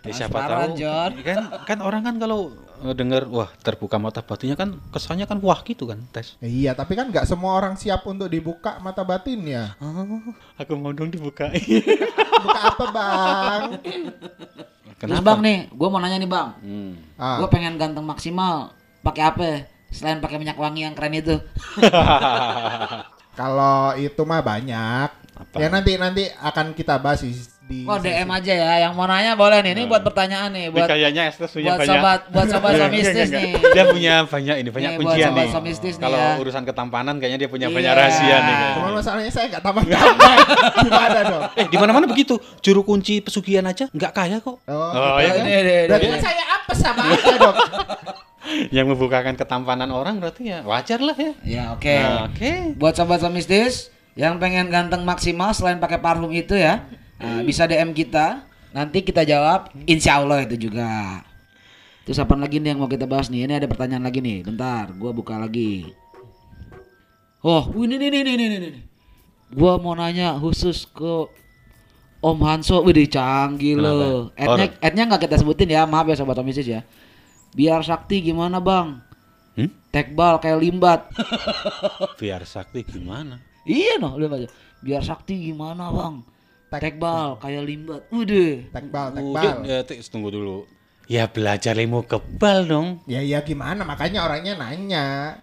Ya, 0.08 0.13
siapa 0.15 0.39
Transparan, 0.39 0.67
tahu 0.72 0.79
John. 0.79 1.12
kan 1.24 1.38
kan 1.67 1.77
orang 1.84 2.01
kan 2.03 2.15
kalau 2.17 2.56
dengar 2.93 3.25
wah 3.25 3.50
terbuka 3.65 3.98
mata 3.98 4.22
batinnya 4.22 4.53
kan 4.53 4.77
kesannya 4.93 5.25
kan 5.25 5.41
wah 5.41 5.60
gitu 5.65 5.89
kan 5.89 5.98
tes. 6.13 6.38
iya, 6.46 6.77
tapi 6.77 6.93
kan 6.93 7.10
nggak 7.10 7.25
semua 7.25 7.57
orang 7.57 7.74
siap 7.74 8.05
untuk 8.05 8.29
dibuka 8.29 8.77
mata 8.79 9.01
batinnya. 9.01 9.74
Oh, 9.81 10.22
aku 10.57 10.77
mau 10.77 10.93
dong 10.93 11.10
dibukain. 11.10 11.57
Buka 12.43 12.60
apa 12.69 12.86
bang? 12.93 13.62
Terus 14.98 15.22
bang 15.22 15.39
nih, 15.41 15.57
gue 15.74 15.88
mau 15.89 16.01
nanya 16.01 16.17
nih 16.22 16.29
bang. 16.29 16.50
Hmm. 16.62 16.91
Ah, 17.17 17.38
Gue 17.41 17.50
pengen 17.50 17.77
ganteng 17.77 18.05
maksimal. 18.05 18.74
Pakai 19.01 19.24
apa? 19.25 19.50
Selain 19.93 20.22
pakai 20.22 20.38
minyak 20.38 20.57
wangi 20.57 20.86
yang 20.86 20.93
keren 20.98 21.17
itu. 21.17 21.38
kalau 23.39 23.93
itu 23.98 24.22
mah 24.25 24.41
banyak. 24.41 25.10
Apa? 25.38 25.55
Ya 25.62 25.69
nanti 25.69 25.98
nanti 26.01 26.25
akan 26.41 26.74
kita 26.74 26.98
bahas 26.98 27.22
di. 27.67 27.83
Oh 27.83 27.95
DM 27.95 28.25
aja 28.25 28.53
ya. 28.53 28.74
Yang 28.81 28.93
mau 28.93 29.05
nanya 29.05 29.33
boleh 29.33 29.59
nih. 29.59 29.71
Ini 29.71 29.83
buat 29.86 30.01
pertanyaan 30.01 30.50
nih. 30.50 30.65
Buat 30.69 30.88
kayaknya 30.88 31.24
Estes 31.27 31.51
punya 31.51 31.69
buat 31.69 31.79
banyak. 31.79 31.91
sobat 31.93 32.19
buat 32.27 32.47
sobat 32.47 32.71
Enggak, 32.74 32.86
somistis 32.88 33.12
enggak, 33.27 33.27
nih. 33.38 33.51
enggak. 33.51 33.74
Dia 33.74 33.83
punya 33.86 34.13
banyak 34.24 34.55
ini 34.57 34.69
banyak 34.69 34.89
Nih, 34.89 34.97
buat 34.97 35.05
kuncian 35.09 35.27
sobat 35.27 35.45
nih. 35.62 35.75
nih 35.77 35.93
Kalau 36.00 36.17
ya. 36.17 36.31
urusan 36.38 36.63
ketampanan 36.63 37.15
kayaknya 37.17 37.38
dia 37.38 37.50
punya 37.50 37.67
Iya. 37.67 37.75
banyak 37.75 37.93
rahasia 37.93 38.38
nih. 38.39 38.55
Cuma 38.74 38.89
masalahnya 38.93 39.31
saya 39.31 39.45
nggak 39.47 39.62
tamat-tamat. 39.62 40.15
Gimana 40.79 41.19
dong? 41.29 41.41
Eh 41.53 41.65
di 41.67 41.77
mana-mana 41.77 42.05
begitu. 42.05 42.36
Juru 42.59 42.81
kunci 42.81 43.19
pesugihan 43.19 43.63
aja 43.63 43.86
nggak 43.88 44.12
kaya 44.12 44.38
kok. 44.39 44.57
Oh, 44.63 44.74
Oh, 44.74 45.19
ya. 45.19 45.36
Ini, 45.36 45.43
ini, 45.43 45.53
ini. 45.53 45.77
berarti 45.86 46.07
saya 46.17 46.43
apa 46.55 46.74
sama 46.74 47.01
aja 47.05 47.36
dong? 47.38 47.57
Yang 48.71 48.86
membukakan 48.89 49.36
ketampanan 49.36 49.91
orang 49.91 50.17
berarti 50.17 50.47
ya 50.47 50.63
wajar 50.63 50.97
lah 50.97 51.13
ya. 51.13 51.31
Ya 51.43 51.63
oke. 51.69 51.91
Nah, 51.91 52.31
Oke. 52.31 52.51
Buat 52.74 52.95
sobat 52.95 53.19
somistis 53.19 53.91
yang 54.15 54.39
pengen 54.39 54.67
ganteng 54.67 55.03
maksimal 55.03 55.51
selain 55.51 55.77
pakai 55.77 56.00
parfum 56.00 56.31
itu 56.31 56.55
ya, 56.55 56.88
nah, 57.21 57.41
bisa 57.43 57.69
DM 57.69 57.93
kita. 57.93 58.45
Nanti 58.75 59.01
kita 59.01 59.25
jawab, 59.25 59.74
insya 59.89 60.21
Allah 60.21 60.45
itu 60.45 60.69
juga. 60.69 61.24
Terus 62.05 62.19
apa 62.21 62.38
lagi 62.38 62.62
nih 62.62 62.71
yang 62.71 62.79
mau 62.79 62.88
kita 62.91 63.09
bahas 63.09 63.27
nih? 63.27 63.50
Ini 63.50 63.59
ada 63.63 63.67
pertanyaan 63.67 64.05
lagi 64.05 64.21
nih. 64.21 64.45
Bentar, 64.45 64.93
gua 64.95 65.12
buka 65.12 65.36
lagi. 65.36 65.91
Oh, 67.41 67.74
ini 67.83 67.97
nih 67.97 68.09
nih 68.12 68.21
nih. 68.24 68.47
nih. 68.59 68.83
Gua 69.51 69.79
mau 69.79 69.95
nanya 69.95 70.38
khusus 70.38 70.86
ke 70.88 71.27
Om 72.17 72.39
Hanso, 72.41 72.81
wih 72.81 73.07
canggih 73.07 73.77
loh. 73.77 74.33
Adnya 74.81 75.03
nggak 75.05 75.29
kita 75.29 75.38
sebutin 75.38 75.69
ya, 75.69 75.86
maaf 75.86 76.09
ya 76.09 76.17
sobat 76.17 76.38
omisis 76.41 76.65
ya. 76.65 76.81
Biar 77.53 77.81
sakti 77.86 78.21
gimana 78.21 78.57
bang? 78.62 79.00
Hmm? 79.57 79.69
Tekbal 79.89 80.38
kayak 80.41 80.59
limbat. 80.62 81.01
Biar 82.21 82.45
sakti 82.45 82.86
gimana? 82.86 83.41
Iya 83.65 83.97
noh, 84.01 84.17
lihat 84.17 84.33
aja. 84.33 84.50
Biar 84.81 85.01
sakti 85.01 85.50
gimana 85.50 85.89
bang? 85.89 86.37
Tekbal 86.67 87.39
kayak 87.39 87.63
limbat. 87.63 88.01
Udah. 88.12 88.51
Tekbal, 88.75 89.07
tekbal. 89.15 89.55
ya, 89.63 89.79
tunggu 90.12 90.29
dulu. 90.36 90.57
Ya 91.07 91.24
belajar 91.31 91.79
ilmu 91.79 92.03
kebal 92.03 92.67
dong. 92.67 92.88
Ya 93.07 93.24
ya 93.24 93.39
gimana? 93.39 93.88
Makanya 93.88 94.27
orangnya 94.27 94.59
nanya. 94.59 95.39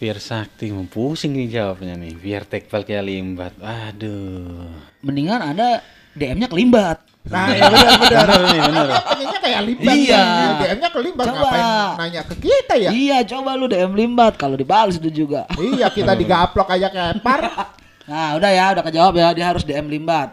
Biar 0.00 0.16
sakti 0.16 0.72
pusing 0.88 1.36
nih 1.36 1.60
jawabnya 1.60 2.00
nih. 2.00 2.16
Biar 2.16 2.48
tekbal 2.48 2.88
kayak 2.88 3.04
limbat. 3.04 3.52
Aduh. 3.60 4.72
Mendingan 5.04 5.44
ada 5.44 5.84
DM-nya 6.16 6.48
ke 6.48 6.56
limbat. 6.56 7.04
Nah, 7.28 7.52
ya 7.52 7.68
benar 7.72 8.00
benar. 8.00 8.26
Bener. 8.72 8.86
Kan 8.88 9.04
pengennya 9.12 9.40
kayak 9.44 9.60
limbat. 9.68 9.96
Iya. 10.00 10.24
DM-nya 10.64 10.88
ke 10.88 11.00
limbat 11.04 11.26
Coba. 11.28 11.36
ngapain 11.44 11.68
nanya 12.00 12.22
ke 12.24 12.34
kita 12.40 12.74
ya? 12.80 12.90
Iya, 12.96 13.18
coba 13.28 13.50
lu 13.52 13.66
DM 13.68 13.92
limbat 13.92 14.32
kalau 14.40 14.56
dibalas 14.56 14.96
itu 14.96 15.12
juga. 15.12 15.44
iya, 15.60 15.92
kita 15.92 16.16
digaplok 16.16 16.72
aja 16.72 16.88
kepar. 16.88 17.40
Nah, 18.06 18.38
udah 18.38 18.50
ya, 18.54 18.70
udah 18.70 18.84
kejawab 18.86 19.18
ya. 19.18 19.34
Dia 19.34 19.50
harus 19.50 19.66
DM 19.66 19.90
limbat. 19.90 20.30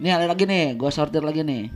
Nih 0.00 0.16
ada 0.16 0.32
lagi 0.32 0.48
nih, 0.48 0.80
gua 0.80 0.88
sortir 0.88 1.20
lagi 1.20 1.44
nih. 1.44 1.68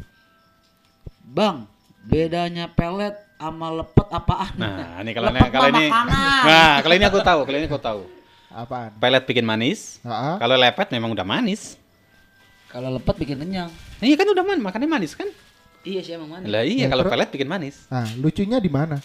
Bang, 1.28 1.68
bedanya 2.08 2.72
pelet 2.72 3.12
sama 3.36 3.68
lepet 3.68 4.08
apaan? 4.08 4.56
Nah, 4.56 4.96
ini 5.04 5.12
kalau 5.12 5.28
ini 5.28 5.40
kalau 5.52 5.68
ini. 5.68 5.92
Nah, 5.92 6.80
kalau 6.80 6.94
ini 6.96 7.04
aku 7.04 7.20
tahu, 7.20 7.40
kalau 7.44 7.56
ini 7.60 7.68
aku 7.68 7.76
tahu. 7.76 8.00
Apaan? 8.48 8.96
Pelet 8.96 9.28
bikin 9.28 9.44
manis. 9.44 10.00
Heeh. 10.00 10.40
Kalau 10.40 10.56
lepet 10.56 10.88
memang 10.88 11.12
udah 11.12 11.26
manis. 11.28 11.76
Kalau 12.72 12.88
lepet 12.96 13.12
bikin 13.20 13.36
kenyang. 13.44 13.68
Iya 14.00 14.16
kan 14.16 14.24
udah 14.32 14.40
man, 14.40 14.58
makannya 14.64 14.88
manis 14.88 15.12
kan? 15.12 15.28
Iya 15.84 16.00
sih 16.00 16.16
emang 16.16 16.32
manis. 16.32 16.48
Lah 16.48 16.64
iya 16.64 16.88
Ya, 16.88 16.96
kalau 16.96 17.04
pelet 17.04 17.28
bikin 17.28 17.44
manis. 17.44 17.84
Nah, 17.92 18.08
lucunya 18.16 18.56
di 18.56 18.72
mana? 18.72 19.04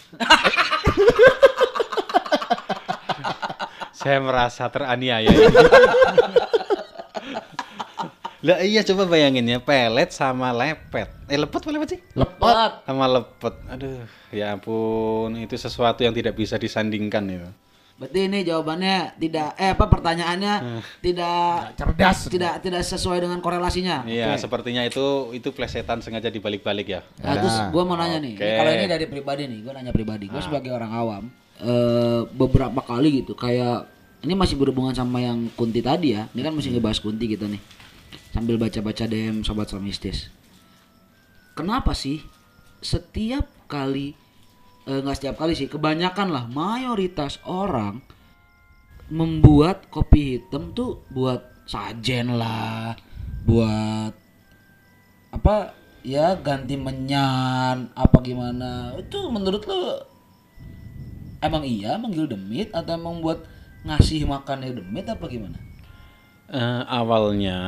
Saya 4.00 4.16
merasa 4.16 4.64
teraniaya. 4.72 5.28
Lah 8.50 8.58
iya 8.66 8.82
coba 8.82 9.06
bayangin 9.06 9.46
ya 9.46 9.62
pelet 9.62 10.10
sama 10.10 10.50
lepet. 10.50 11.06
Eh 11.30 11.38
lepet 11.38 11.62
apa 11.62 11.70
lepet 11.70 11.88
sih? 11.94 12.00
Lepet. 12.18 12.72
Sama 12.82 13.06
lepet. 13.06 13.54
Aduh, 13.70 14.02
ya 14.34 14.58
ampun, 14.58 15.38
itu 15.38 15.54
sesuatu 15.54 16.02
yang 16.02 16.10
tidak 16.10 16.34
bisa 16.34 16.58
disandingkan 16.58 17.22
itu. 17.30 17.50
Berarti 18.00 18.32
ini 18.32 18.40
jawabannya 18.48 19.20
tidak 19.20 19.60
eh 19.60 19.76
apa 19.76 19.84
pertanyaannya 19.84 20.82
tidak 21.04 21.76
Cerdas. 21.76 22.32
tidak 22.32 22.64
tidak 22.64 22.80
sesuai 22.80 23.28
dengan 23.28 23.44
korelasinya. 23.44 24.08
Iya, 24.08 24.40
sepertinya 24.40 24.80
itu 24.88 25.36
itu 25.36 25.52
plesetan 25.52 26.00
sengaja 26.00 26.32
dibalik-balik 26.32 26.88
ya. 26.88 27.04
Nah, 27.20 27.36
terus 27.36 27.56
gue 27.68 27.82
mau 27.84 28.00
nanya 28.00 28.18
nih, 28.24 28.40
Oke. 28.40 28.48
ini 28.48 28.56
kalau 28.56 28.72
ini 28.72 28.86
dari 28.88 29.04
pribadi 29.04 29.42
nih, 29.52 29.58
gue 29.60 29.72
nanya 29.76 29.92
pribadi, 29.92 30.32
gue 30.32 30.40
sebagai 30.40 30.72
orang 30.72 30.90
awam, 30.96 31.22
eh 31.60 32.24
beberapa 32.32 32.80
kali 32.80 33.20
gitu, 33.20 33.36
kayak 33.36 33.84
ini 34.24 34.32
masih 34.32 34.56
berhubungan 34.56 34.96
sama 34.96 35.20
yang 35.20 35.52
Kunti 35.52 35.84
tadi 35.84 36.16
ya, 36.16 36.24
ini 36.32 36.40
kan 36.40 36.56
mesti 36.56 36.72
ngebahas 36.72 37.04
Kunti 37.04 37.28
kita 37.28 37.52
nih, 37.52 37.60
sambil 38.30 38.56
baca-baca 38.56 39.04
DM 39.06 39.42
sobat 39.42 39.70
somistis. 39.70 40.30
Kenapa 41.58 41.92
sih 41.92 42.22
setiap 42.80 43.46
kali, 43.66 44.14
eh, 44.86 45.00
nggak 45.02 45.16
setiap 45.18 45.36
kali 45.36 45.52
sih, 45.58 45.68
kebanyakan 45.68 46.32
lah 46.32 46.44
mayoritas 46.48 47.42
orang 47.44 48.00
membuat 49.10 49.90
kopi 49.90 50.38
hitam 50.38 50.70
tuh 50.72 51.02
buat 51.10 51.42
sajen 51.66 52.38
lah, 52.38 52.94
buat 53.44 54.14
apa 55.30 55.74
ya 56.02 56.34
ganti 56.42 56.74
menyan 56.74 57.86
apa 57.94 58.18
gimana 58.18 58.98
itu 58.98 59.30
menurut 59.30 59.62
lo 59.62 60.02
emang 61.38 61.62
iya 61.62 61.94
manggil 62.02 62.26
demit 62.26 62.74
atau 62.74 62.98
emang 62.98 63.22
buat 63.22 63.46
ngasih 63.86 64.26
makannya 64.26 64.74
demit 64.74 65.06
apa 65.06 65.22
gimana 65.30 65.70
Eh, 66.50 66.82
awalnya 66.90 67.62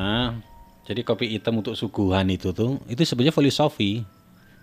jadi 0.83 1.01
kopi 1.07 1.31
hitam 1.31 1.63
untuk 1.63 1.79
suguhan 1.79 2.27
itu 2.27 2.51
tuh 2.51 2.83
itu 2.91 3.03
sebenarnya 3.07 3.35
filosofi. 3.35 4.03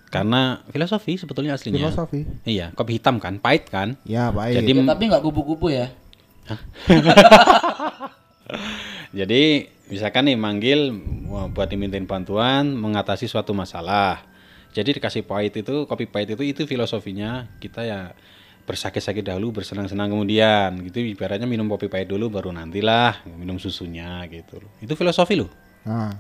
Karena 0.10 0.66
filosofi 0.74 1.22
sebetulnya 1.22 1.54
aslinya. 1.54 1.86
Filosofi. 1.86 2.26
Iya, 2.42 2.74
kopi 2.74 2.98
hitam 2.98 3.22
kan, 3.22 3.38
pahit 3.38 3.70
kan? 3.70 3.94
Ya, 4.10 4.34
baik. 4.34 4.58
Jadi 4.58 4.72
Ya, 4.74 4.82
tapi 4.90 5.04
nggak 5.06 5.22
kupu-kupu 5.22 5.70
ya 5.70 5.94
Jadi 9.20 9.70
misalkan 9.94 10.26
nih 10.26 10.34
manggil 10.34 10.98
buat 11.54 11.70
dimintain 11.70 12.10
bantuan 12.10 12.74
mengatasi 12.74 13.30
suatu 13.30 13.54
masalah. 13.54 14.26
Jadi 14.74 14.98
dikasih 14.98 15.26
pahit 15.26 15.54
itu 15.62 15.86
kopi 15.86 16.10
pahit 16.10 16.34
itu 16.34 16.42
itu 16.42 16.62
filosofinya 16.66 17.46
kita 17.62 17.86
ya 17.86 18.00
bersakit-sakit 18.66 19.26
dahulu 19.26 19.62
bersenang-senang 19.62 20.14
kemudian 20.14 20.78
gitu 20.86 21.02
ibaratnya 21.02 21.50
minum 21.50 21.66
kopi 21.66 21.90
pahit 21.90 22.06
dulu 22.06 22.30
baru 22.30 22.50
nantilah 22.54 23.26
minum 23.30 23.62
susunya 23.62 24.26
gitu. 24.30 24.58
Itu 24.82 24.94
filosofi 24.98 25.38
loh. 25.38 25.69
Nah. 25.90 26.14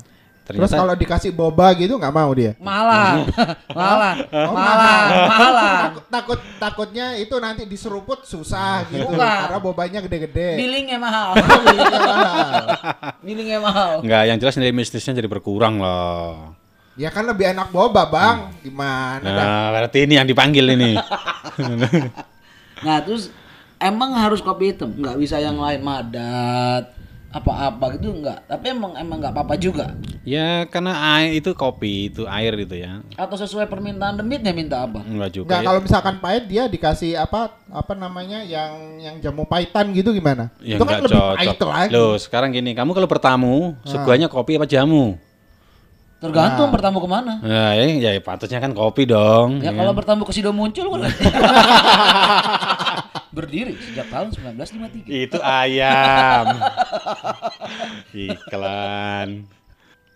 Terus 0.50 0.66
Ternyata 0.66 0.82
kalau 0.82 0.96
dikasih 0.98 1.30
boba 1.30 1.78
gitu 1.78 1.94
nggak 1.94 2.10
mau 2.10 2.34
dia? 2.34 2.58
malah 2.58 3.22
malah 3.78 4.18
Oh, 4.34 4.50
malah 4.50 5.02
malah 5.30 5.74
Takut, 5.86 6.04
takut 6.10 6.40
takutnya 6.58 7.14
itu 7.16 7.38
nanti 7.38 7.70
diseruput 7.70 8.26
susah 8.26 8.82
gitu 8.90 9.06
Bukan. 9.06 9.22
karena 9.22 9.62
bobanya 9.62 10.02
gede-gede. 10.02 10.58
billingnya 10.58 10.98
mahal 10.98 11.38
billingnya 13.26 13.62
mahal 13.62 14.02
enggak 14.02 14.24
yang 14.26 14.42
jelas 14.42 14.58
nilai 14.58 14.74
mistisnya 14.74 15.14
jadi 15.14 15.30
berkurang 15.30 15.78
loh. 15.78 16.58
Ya 16.98 17.08
kan 17.08 17.24
lebih 17.24 17.48
enak 17.48 17.70
boba, 17.70 18.10
Bang. 18.10 18.52
Gimana 18.60 19.24
dah? 19.24 19.46
Nah, 19.46 19.66
berarti 19.72 20.04
ini 20.04 20.18
yang 20.18 20.28
dipanggil 20.28 20.66
ini. 20.68 21.00
nah 22.86 23.00
terus 23.00 23.30
emang 23.78 24.16
harus 24.16 24.40
kopi 24.40 24.74
hitam 24.74 24.92
nggak 24.94 25.16
bisa 25.16 25.38
yang 25.38 25.56
lain 25.56 25.80
madat 25.80 26.92
apa-apa 27.30 27.94
gitu 27.94 28.10
enggak. 28.10 28.42
Tapi 28.46 28.74
emang 28.74 28.98
emang 28.98 29.22
enggak 29.22 29.34
apa-apa 29.38 29.54
juga. 29.54 29.94
Ya 30.26 30.66
karena 30.66 30.98
air 31.18 31.38
itu 31.38 31.54
kopi 31.54 32.10
itu 32.10 32.26
air 32.26 32.54
itu 32.58 32.74
ya. 32.74 33.06
Atau 33.14 33.38
sesuai 33.38 33.70
permintaan 33.70 34.18
demitnya 34.18 34.50
minta 34.50 34.82
apa? 34.82 35.06
Enggak 35.06 35.30
juga. 35.32 35.46
Enggak 35.54 35.62
ya. 35.62 35.68
kalau 35.70 35.80
misalkan 35.86 36.16
pahit 36.18 36.44
dia 36.50 36.66
dikasih 36.66 37.14
apa 37.16 37.54
apa 37.70 37.94
namanya 37.94 38.42
yang 38.42 38.98
yang 38.98 39.16
jamu 39.22 39.46
pahitan 39.46 39.94
gitu 39.94 40.10
gimana? 40.10 40.50
Ya 40.58 40.78
itu 40.78 40.84
kan 40.84 40.98
enggak 40.98 41.06
lebih 41.06 41.22
pahit 41.38 41.48
cocok. 41.54 41.70
lagi. 41.70 41.92
Loh, 41.94 42.14
sekarang 42.18 42.50
gini, 42.50 42.74
kamu 42.74 42.92
kalau 42.92 43.06
bertamu, 43.06 43.78
Ah. 43.86 43.88
suguhannya 43.88 44.26
kopi 44.26 44.58
apa 44.58 44.66
jamu? 44.66 45.14
Tergantung 46.20 46.68
bertamu 46.68 47.00
ke 47.00 47.08
mana. 47.08 47.40
Nah, 47.40 47.72
ya, 47.80 48.12
ya 48.12 48.20
patutnya 48.20 48.60
kan 48.60 48.76
kopi 48.76 49.08
dong. 49.08 49.64
Ya 49.64 49.72
ya 49.72 49.78
kalau 49.78 49.96
kan? 49.96 50.04
bertamu 50.04 50.22
ke 50.28 50.36
Sido 50.36 50.52
muncul 50.52 50.92
kan. 50.92 51.08
Berdiri 53.40 53.74
sejak 53.80 54.12
tahun 54.12 54.36
1953. 54.36 55.08
itu 55.08 55.40
ayam. 55.40 56.60
Iklan. 58.28 59.48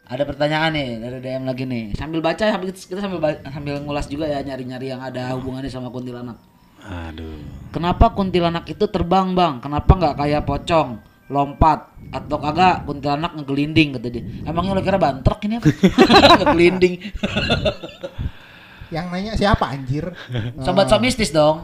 Ada 0.03 0.27
pertanyaan 0.27 0.75
nih 0.75 0.99
dari 0.99 1.17
DM 1.23 1.43
lagi 1.47 1.63
nih. 1.63 1.95
Sambil 1.95 2.19
baca 2.19 2.43
sambil 2.43 2.75
kita 2.75 2.99
sambil 2.99 3.19
sambil 3.47 3.79
ngulas 3.79 4.11
juga 4.11 4.27
ya 4.27 4.43
nyari-nyari 4.43 4.91
yang 4.91 4.99
ada 4.99 5.31
hubungannya 5.39 5.71
sama 5.71 5.87
kuntilanak. 5.87 6.35
Aduh. 6.83 7.39
Kenapa 7.71 8.11
kuntilanak 8.11 8.67
itu 8.67 8.83
terbang, 8.91 9.31
Bang? 9.31 9.63
Kenapa 9.63 9.87
nggak 9.87 10.15
kayak 10.19 10.43
pocong, 10.43 10.99
lompat 11.31 11.95
atau 12.11 12.37
kagak 12.43 12.83
kuntilanak 12.83 13.31
ngegelinding 13.39 13.95
kata 13.95 14.07
dia. 14.11 14.23
Emangnya 14.43 14.75
lo 14.75 14.83
kira 14.83 14.99
bantrek 14.99 15.47
ini 15.47 15.63
apa? 15.63 15.67
ngegelinding. 16.43 16.93
Yang 18.91 19.05
nanya 19.07 19.31
siapa 19.39 19.71
anjir? 19.71 20.11
Sobat 20.59 20.91
so 20.91 20.99
mistis 20.99 21.31
dong. 21.31 21.63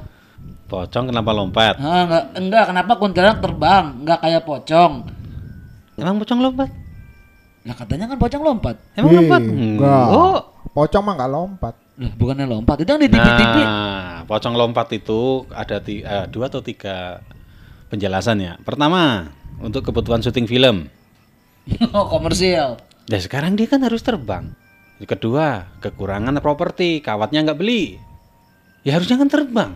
Pocong 0.69 1.09
kenapa 1.09 1.33
lompat? 1.33 1.81
Ah, 1.81 2.05
enggak, 2.05 2.23
enggak, 2.37 2.63
kenapa 2.69 2.91
kuntilanak 3.01 3.37
terbang? 3.41 3.85
Enggak 4.05 4.19
kayak 4.21 4.41
pocong. 4.45 4.93
Emang 5.97 6.21
pocong 6.21 6.39
lompat? 6.39 6.69
Lah 7.65 7.75
katanya 7.75 8.05
kan 8.05 8.17
pocong 8.21 8.43
lompat. 8.45 8.75
Emang 8.93 9.11
Ih, 9.11 9.17
lompat? 9.17 9.41
enggak. 9.41 10.05
Oh. 10.13 10.39
Pocong 10.69 11.01
mah 11.01 11.13
nggak 11.17 11.31
lompat. 11.33 11.75
Lah 11.97 12.11
bukannya 12.15 12.45
lompat. 12.45 12.85
Itu 12.85 12.89
yang 12.93 13.01
di 13.01 13.09
TV-TV. 13.09 13.57
Nah, 13.65 14.23
pocong 14.29 14.53
lompat 14.53 14.87
itu 14.93 15.49
ada 15.49 15.81
ti- 15.81 16.05
eh, 16.05 16.25
dua 16.29 16.47
atau 16.47 16.61
tiga 16.61 17.19
penjelasan 17.89 18.37
ya. 18.37 18.53
Pertama, 18.61 19.33
untuk 19.57 19.81
kebutuhan 19.81 20.21
syuting 20.21 20.45
film. 20.45 20.85
oh, 21.97 22.05
komersial. 22.07 22.77
Dan 23.09 23.19
sekarang 23.19 23.57
dia 23.57 23.65
kan 23.65 23.81
harus 23.81 24.05
terbang. 24.05 24.53
Kedua, 25.01 25.65
kekurangan 25.81 26.37
properti, 26.39 27.01
kawatnya 27.01 27.41
nggak 27.41 27.59
beli. 27.59 27.97
Ya 28.85 28.95
harusnya 28.95 29.17
kan 29.17 29.27
terbang. 29.27 29.71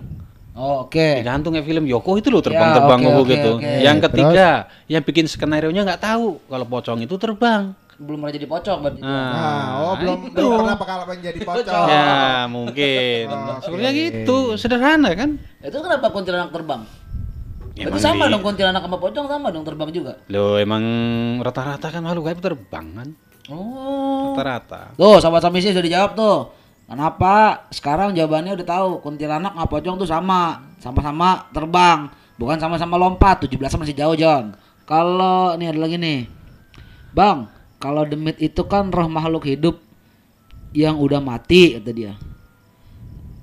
Oh, 0.54 0.86
oke. 0.86 1.02
Tergantung 1.20 1.58
ya 1.58 1.62
film 1.62 1.84
Yoko 1.84 2.14
itu 2.16 2.30
loh 2.30 2.40
Ya, 2.40 2.46
terbang-terbang 2.46 3.00
oke, 3.00 3.06
ngomong 3.10 3.26
oke, 3.26 3.34
gitu. 3.34 3.50
oke. 3.58 3.72
Yang 3.82 3.98
ketiga, 4.06 4.48
yang 4.86 5.02
bikin 5.02 5.26
skenario 5.26 5.70
nya 5.70 5.82
nggak 5.82 5.98
tahu 6.00 6.38
kalau 6.46 6.66
pocong 6.68 7.02
itu 7.02 7.16
terbang. 7.18 7.74
Belum 7.94 8.20
pernah 8.20 8.34
jadi 8.34 8.46
pocong 8.46 8.78
berarti. 8.80 9.00
Nah, 9.02 9.66
oh 9.82 9.94
belum 9.98 10.18
itu. 10.24 10.36
belum 10.36 10.52
pernah 10.60 10.78
pengalaman 10.78 11.18
jadi 11.20 11.40
pocong. 11.42 11.86
Ya 11.88 12.06
mungkin. 12.46 13.26
Sebenarnya 13.62 13.92
gitu, 13.94 14.38
sederhana 14.54 15.10
kan? 15.14 15.30
Itu 15.58 15.78
kenapa 15.80 16.10
kuntilanak 16.10 16.50
terbang? 16.50 16.82
Ya, 17.74 17.90
Berarti 17.90 17.98
emang 17.98 18.06
sama 18.06 18.24
di- 18.24 18.32
dong 18.38 18.44
kuntilanak 18.46 18.82
sama 18.86 18.98
pocong 19.02 19.26
sama 19.26 19.48
dong 19.50 19.66
terbang 19.66 19.90
juga. 19.90 20.14
Loh 20.30 20.62
emang 20.62 20.84
rata-rata 21.42 21.90
kan 21.90 22.06
makhluk 22.06 22.30
gaib 22.30 22.38
terbang 22.38 22.86
kan? 22.94 23.10
Oh. 23.50 24.38
Rata-rata. 24.38 24.94
Tuh, 24.94 25.18
sahabat 25.18 25.42
samisi 25.42 25.74
sudah 25.74 25.82
dijawab 25.82 26.14
tuh. 26.14 26.54
Kenapa? 26.88 27.68
Sekarang 27.72 28.12
jawabannya 28.13 28.60
udah 28.60 28.68
tahu. 28.68 28.90
Kuntilanak 29.02 29.56
sama 29.56 29.66
pocong 29.68 29.96
tuh 29.98 30.10
sama. 30.10 30.74
Sama-sama 30.78 31.48
terbang. 31.56 32.12
Bukan 32.36 32.58
sama-sama 32.60 32.96
lompat. 33.00 33.44
17 33.46 33.80
masih 33.80 33.96
jauh, 33.96 34.16
John. 34.20 34.56
Kalau 34.84 35.56
ini 35.56 35.72
ada 35.72 35.80
lagi 35.80 35.96
nih. 35.96 36.28
Bang, 37.16 37.48
kalau 37.78 38.04
demit 38.08 38.40
itu 38.42 38.63
kan 38.68 38.90
roh 38.90 39.08
makhluk 39.08 39.48
hidup 39.48 39.80
yang 40.74 40.98
udah 40.98 41.22
mati 41.22 41.78
kata 41.78 41.92
dia. 41.94 42.13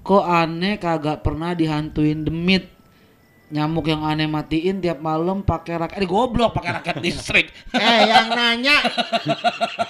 Kok 0.03 0.25
aneh 0.27 0.81
kagak 0.81 1.23
pernah 1.23 1.55
dihantuin 1.55 2.27
demit? 2.27 2.80
Nyamuk 3.51 3.91
yang 3.91 4.07
aneh 4.07 4.31
matiin 4.31 4.79
tiap 4.79 5.03
malam 5.03 5.43
pakai 5.43 5.75
raket. 5.75 5.99
Eh, 5.99 6.07
goblok 6.07 6.55
pakai 6.55 6.71
raket 6.79 6.97
listrik. 7.05 7.51
Eh 7.75 8.07
yang 8.07 8.31
nanya. 8.31 8.79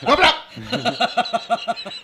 Goblok. 0.00 0.36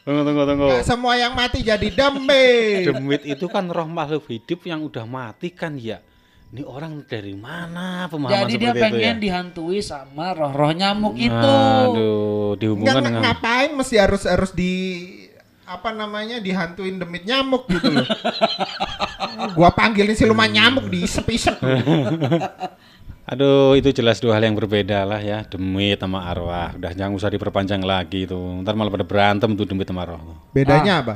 Tunggu 0.04 0.22
tunggu 0.22 0.42
tunggu. 0.44 0.66
Nggak 0.68 0.84
semua 0.84 1.16
yang 1.16 1.32
mati 1.32 1.64
jadi 1.64 1.88
demit. 1.88 2.92
Demit 2.92 3.22
itu 3.24 3.48
kan 3.48 3.72
roh 3.72 3.88
makhluk 3.88 4.28
hidup 4.28 4.68
yang 4.68 4.84
udah 4.84 5.08
mati 5.08 5.48
kan 5.48 5.80
ya. 5.80 6.04
Ini 6.46 6.62
orang 6.62 7.02
dari 7.10 7.34
mana 7.34 8.06
pemahaman 8.06 8.46
Jadi 8.46 8.54
dia 8.54 8.70
itu 8.70 8.78
ya? 8.78 8.82
pengen 8.86 9.16
dihantui 9.18 9.82
sama 9.82 10.30
roh-roh 10.30 10.70
nyamuk 10.70 11.18
itu. 11.18 11.34
Aduh, 11.34 12.54
dihubungkan 12.54 13.02
Nggak, 13.02 13.02
dengan 13.02 13.22
ngapain 13.24 13.70
mesti 13.74 13.96
harus 13.98 14.22
harus 14.30 14.54
di 14.54 14.72
apa 15.66 15.90
namanya 15.90 16.38
dihantuin 16.38 17.02
demit 17.02 17.26
nyamuk 17.26 17.66
gitu 17.66 17.90
loh. 17.90 18.07
Gua 19.59 19.74
panggilin 19.74 20.14
siluman 20.14 20.46
nyamuk 20.46 20.87
diisep-isep. 20.87 21.59
Aduh, 23.26 23.74
itu 23.74 23.90
jelas 23.90 24.22
dua 24.22 24.38
hal 24.38 24.46
yang 24.46 24.55
berbeda 24.55 25.02
lah 25.02 25.18
ya, 25.18 25.42
demit 25.42 25.98
sama 25.98 26.22
arwah. 26.31 26.79
Udah 26.79 26.94
jangan 26.94 27.18
usah 27.18 27.26
diperpanjang 27.26 27.83
lagi 27.83 28.22
itu. 28.22 28.38
Ntar 28.62 28.79
malah 28.79 28.94
pada 28.94 29.02
berantem 29.02 29.50
tuh 29.59 29.66
demit 29.66 29.90
sama 29.90 30.07
arwah. 30.07 30.38
Bedanya 30.55 31.02
apa? 31.02 31.14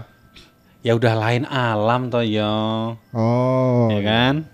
Ya 0.83 0.99
udah 0.99 1.15
lain 1.15 1.47
alam 1.47 2.11
toh 2.11 2.27
yo. 2.27 2.51
Oh. 3.15 3.87
Ya 3.95 4.03
kan? 4.03 4.51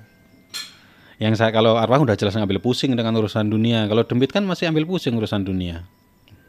Yang 1.17 1.41
saya 1.41 1.49
kalau 1.49 1.81
arwah 1.81 1.97
udah 1.97 2.13
jelas 2.13 2.37
ngambil 2.37 2.61
pusing 2.61 2.93
dengan 2.93 3.17
urusan 3.17 3.49
dunia. 3.49 3.89
Kalau 3.89 4.05
demit 4.05 4.29
kan 4.29 4.45
masih 4.45 4.69
ambil 4.69 4.85
pusing 4.85 5.17
urusan 5.17 5.41
dunia. 5.41 5.89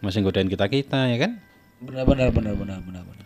Masih 0.04 0.20
godain 0.28 0.52
kita-kita 0.52 1.08
ya 1.08 1.18
kan? 1.24 1.40
Benar 1.80 2.04
benar 2.04 2.36
benar 2.36 2.52
benar 2.60 2.84
benar. 2.84 3.04
benar. 3.08 3.17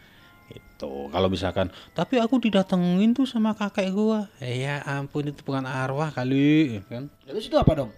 Itu 0.81 1.13
kalau 1.13 1.29
misalkan, 1.29 1.69
tapi 1.93 2.17
aku 2.17 2.41
didatengin 2.41 3.13
tuh 3.13 3.29
sama 3.29 3.53
kakek 3.53 3.93
gua. 3.93 4.25
Eh, 4.41 4.65
ya 4.65 4.81
ampun 4.81 5.29
itu 5.29 5.45
bukan 5.45 5.69
arwah 5.69 6.09
kali, 6.09 6.81
kan? 6.89 7.05
Terus 7.21 7.45
itu 7.45 7.53
apa 7.53 7.69
dong? 7.77 7.93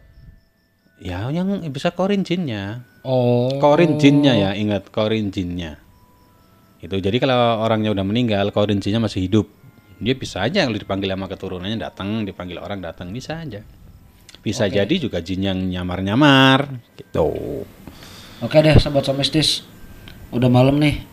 Ya 1.00 1.32
yang 1.32 1.64
bisa 1.72 1.96
korin 1.96 2.28
jinnya. 2.28 2.84
Oh. 3.08 3.56
Korin 3.64 3.96
jinnya 4.04 4.36
ya, 4.36 4.52
ingat 4.52 4.92
korin 4.92 5.32
jinnya. 5.32 5.80
Itu 6.84 7.00
jadi 7.00 7.24
kalau 7.24 7.64
orangnya 7.64 7.96
udah 7.96 8.04
meninggal, 8.04 8.52
korin 8.52 8.84
jinnya 8.84 9.00
masih 9.00 9.32
hidup. 9.32 9.48
Dia 10.04 10.20
bisa 10.20 10.44
aja 10.44 10.68
kalau 10.68 10.76
dipanggil 10.76 11.16
sama 11.16 11.32
keturunannya 11.32 11.80
datang, 11.80 12.28
dipanggil 12.28 12.60
orang 12.60 12.84
datang 12.84 13.16
bisa 13.16 13.40
aja. 13.40 13.64
Bisa 14.44 14.68
jadi 14.68 14.92
juga 15.00 15.24
jin 15.24 15.40
yang 15.40 15.60
nyamar-nyamar 15.72 16.68
gitu. 17.00 17.64
Oke 18.44 18.60
deh, 18.60 18.76
sahabat 18.76 19.08
somistis. 19.08 19.64
Udah 20.36 20.52
malam 20.52 20.84
nih. 20.84 21.13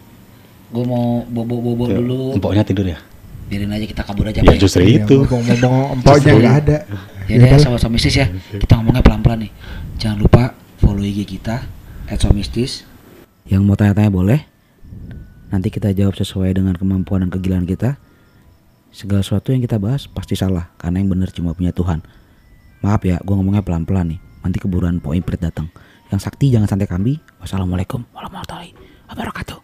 Gue 0.71 0.85
mau 0.87 1.27
bobo-bobo 1.27 1.91
dulu. 1.91 2.39
Empoknya 2.39 2.63
tidur 2.63 2.87
ya? 2.87 2.99
Biarin 3.51 3.75
aja 3.75 3.83
kita 3.83 4.03
kabur 4.07 4.31
aja. 4.31 4.39
Ya 4.47 4.55
justru 4.55 4.87
Iya, 4.87 5.03
itu. 5.03 5.27
Ngomong-ngomong 5.27 5.99
empoknya 5.99 6.33
nggak 6.39 6.57
ada. 6.63 6.79
Ya 7.27 7.37
deh, 7.43 7.59
sahabat 7.59 7.83
somistis 7.83 8.15
ya. 8.15 8.27
Kita 8.31 8.79
ngomongnya 8.79 9.03
pelan-pelan 9.03 9.47
nih. 9.47 9.53
Jangan 9.99 10.19
lupa 10.23 10.55
follow 10.79 11.03
IG 11.03 11.27
kita 11.27 11.67
@somistis. 12.19 12.87
Yang 13.51 13.63
mau 13.67 13.75
tanya-tanya 13.75 14.11
boleh. 14.11 14.47
Nanti 15.51 15.75
kita 15.75 15.91
jawab 15.91 16.15
sesuai 16.15 16.55
dengan 16.55 16.79
kemampuan 16.79 17.27
dan 17.27 17.31
kegilaan 17.35 17.67
kita. 17.67 17.99
Segala 18.95 19.27
sesuatu 19.27 19.51
yang 19.51 19.63
kita 19.63 19.83
bahas 19.83 20.07
pasti 20.07 20.39
salah 20.39 20.71
karena 20.79 21.03
yang 21.03 21.11
benar 21.11 21.35
cuma 21.35 21.55
punya 21.55 21.75
Tuhan. 21.75 22.03
Maaf 22.87 23.03
ya, 23.03 23.19
gue 23.19 23.35
ngomongnya 23.35 23.67
pelan-pelan 23.67 24.15
nih. 24.15 24.21
Nanti 24.47 24.59
keburuan 24.63 25.03
Po 25.03 25.11
Imprit 25.11 25.43
datang. 25.43 25.67
Yang 26.11 26.27
sakti 26.27 26.55
jangan 26.55 26.71
santai 26.71 26.87
kambing. 26.87 27.19
Wassalamualaikum 27.43 28.07
warahmatullahi 28.15 28.75
wabarakatuh. 29.11 29.59